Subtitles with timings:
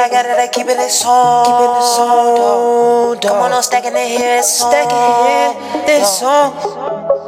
[0.00, 1.44] I got it, I keep it this song.
[1.44, 3.22] Keep it this song, dog.
[3.22, 5.52] Come on, I'm stacking it here, it's stacking it here,
[5.86, 6.56] this song.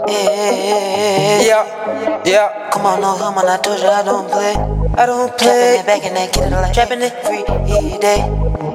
[0.09, 2.71] Yeah, Yeah, yeah.
[2.73, 4.55] Come on, no, come on, I told you I don't play.
[4.97, 5.79] I don't Trapping play.
[5.81, 7.45] it back and that get it like Trapping it free
[8.01, 8.21] day.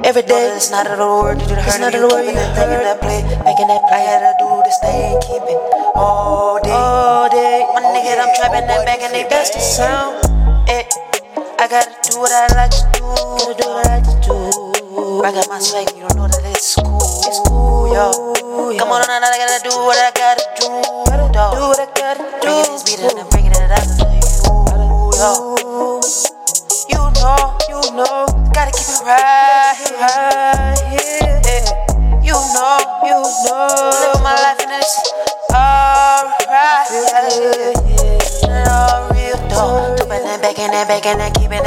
[0.05, 0.53] every day.
[0.55, 2.85] It's not a word, did you It's not a You word keeping you heard.
[2.85, 4.01] that play, making that play.
[4.01, 5.59] I gotta do this thing, keep it
[5.95, 6.71] all day.
[6.73, 7.65] All day.
[7.73, 10.21] My nigga, I'm trapping that back and they best the sound.
[10.69, 10.83] Eh,
[11.59, 13.26] I gotta do what I like to do.
[15.27, 17.03] I got my swag, you don't know that it's cool.
[17.27, 18.15] It's cool, yo.
[18.79, 20.71] Come on, I gotta do what I gotta do.
[20.71, 22.47] Do what I gotta do.
[22.47, 24.23] Bringing this beat and then bringing it out to you,
[25.19, 25.99] yo.
[26.87, 28.23] You know, you know,
[28.55, 31.43] gotta keep it right here, right here.
[31.43, 31.75] Yeah.
[32.23, 33.67] You know, you know,
[33.99, 34.95] living my life and it's
[35.51, 36.87] alright.
[36.87, 37.75] Yeah.
[38.47, 39.91] It all real though.
[39.99, 41.66] Jumping and backing and backing and keeping it,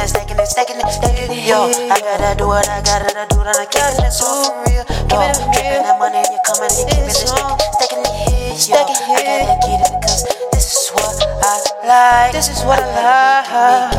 [1.51, 4.87] Yo, I gotta do what I gotta do, and I keep it so for real.
[5.11, 5.19] Yo,
[5.51, 8.55] tripping that money and you coming and keeping it, stacking, stacking it here.
[8.71, 10.23] Yo, I gotta get it because
[10.55, 11.11] this is what
[11.43, 12.31] I like.
[12.31, 13.43] This is what I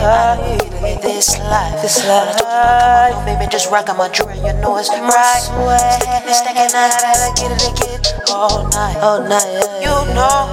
[0.01, 1.05] like.
[1.05, 1.77] This life.
[1.85, 2.41] This life.
[2.41, 4.41] Come on, baby, just rockin' my jewelry.
[4.41, 5.45] You know it's right.
[5.45, 8.97] Stacking it, stacking it, I gotta get it, get it all night.
[9.05, 9.45] All night.
[9.85, 10.49] You know.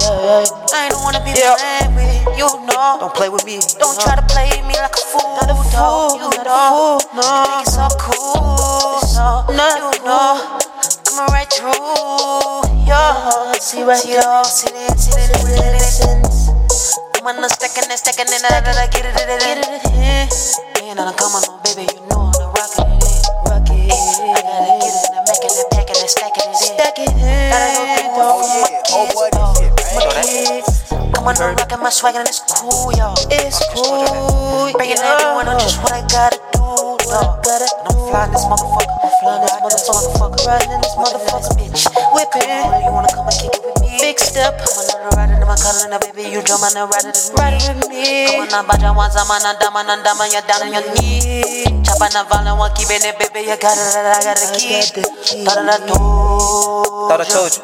[0.68, 1.56] I don't wanna be Yeah.
[1.56, 2.19] playing with it.
[2.40, 3.60] You know, Don't play with me.
[3.78, 5.36] don't try to play me like a fool.
[5.36, 6.16] Not a fool.
[6.16, 7.20] You not a fool, no.
[7.20, 8.96] you think it's so cool.
[9.12, 10.56] No, not you know,
[11.04, 12.64] coming right through.
[12.88, 17.20] Yo, See right see it all, see it, see it, see it, see it.
[17.20, 20.80] Come on, I'm stacking it, stacking it, da, da, get it, get it, get it,
[20.80, 23.20] Man, I'm coming on, oh, baby, you know I'm rocking it in.
[23.52, 23.92] Rock it.
[23.92, 26.72] I gotta get it, I'm making it, packing it, stacking it in.
[26.72, 27.12] Stack it.
[27.52, 29.56] Gotta go through Oh all my yeah, oh kids, boy, dog.
[29.60, 30.24] this shit, right?
[30.24, 30.88] Kids.
[30.88, 33.14] Come on, I'm rocking my swag and it's cool, yo.
[33.28, 34.72] It's cool.
[34.72, 35.16] Bringing yeah.
[35.18, 39.42] everyone on just what I gotta do, gotta And I'm flying this motherfucker, I'm flying
[39.42, 41.82] this motherfucker, Riding this motherfucker, bitch.
[42.14, 42.62] Whipping.
[42.84, 43.98] You wanna come and kick it with me?
[44.00, 44.56] Big step.
[44.56, 47.36] I'm riding in my color, now baby, you jumping and riding with me.
[47.36, 48.26] Riding with me.
[48.30, 51.68] Come on, I'm baja one zaman, I'm dama, I'm dama, you're down on your knee.
[51.84, 54.80] Chopping and violent, one keeping it, baby, you got it, I got the key.
[54.80, 55.44] got the key.
[55.44, 56.90] Thought I told you.
[57.10, 57.62] Thought I told you.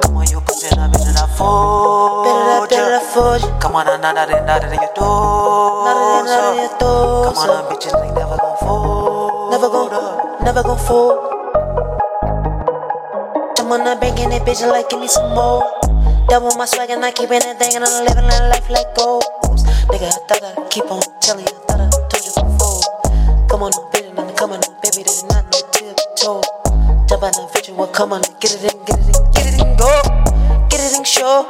[0.00, 0.92] Come on, you put it up,
[1.36, 2.98] bitch, and I fold Better that, better ya.
[2.98, 3.60] that for you.
[3.60, 5.84] Come on, I'm of not out of your door.
[5.84, 7.24] Not in, not in your door.
[7.26, 9.50] Come on, I'm bitches ain't never gon' fold.
[9.50, 11.18] Never gon', never gon' fold.
[13.58, 15.64] I'm on bank and that bitch like give me some more.
[16.28, 19.24] Double my swag and I keeping that thing and I'm living that life like gold.
[19.90, 22.82] Nigga, I thought I'd keep on telling you, I thought I told you before.
[23.48, 26.42] Come on, baby, and come on, baby, there's not no tiptoe.
[27.08, 29.60] Jump on the bitch, well, come on, get it in, get it in, get it
[29.60, 30.03] in, go.
[30.94, 31.42] In, show.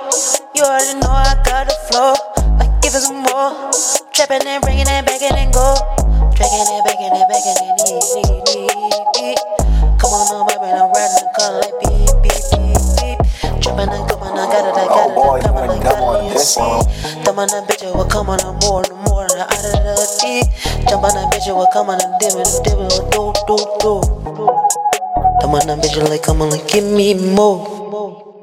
[0.56, 2.16] You already know I got the flow.
[2.56, 3.52] Like, give it some more.
[4.12, 5.76] Trapping and bringing it back and go.
[6.32, 8.64] Dragging it back and back and need, need,
[9.20, 9.38] need.
[10.00, 13.18] Come on, no, baby, I'm riding the car like beep, beep, beep, beep.
[13.60, 15.70] Jumping and come on, I got it, I got it, Oh, I come you on,
[15.70, 17.24] I got it, you see.
[17.24, 19.94] Thumb on that bitch, well, come on, I'm more, no more, out of the
[20.24, 20.48] deep.
[20.88, 23.92] Jump on that bitch, well, come on, I'm dimming, dimming, do, do, do.
[25.42, 27.73] Thumb on that bitch, like, come on, like, give me more.